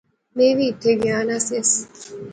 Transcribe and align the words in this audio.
میں 0.35 0.51
وی 0.57 0.65
ایتھیں 0.71 0.97
گیا 1.03 1.17
نا 1.27 1.37
سیس 1.47 1.71